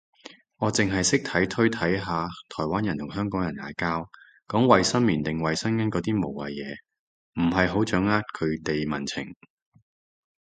[0.57, 4.09] 我剩係識睇推睇下台灣人同香港人嗌交，
[4.47, 6.75] 講衛生棉定衛生巾嗰啲無謂嘢，
[7.39, 9.35] 唔係好掌握佢哋民情